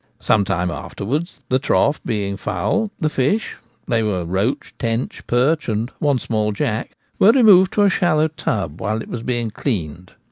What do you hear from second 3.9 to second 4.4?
were